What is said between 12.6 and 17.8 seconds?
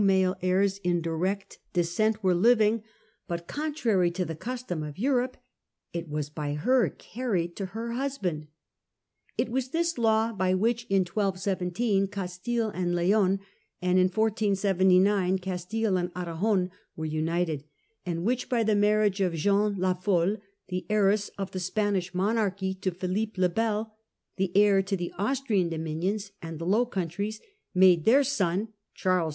and Leon, and in 1479 Castille and Arragon, were united;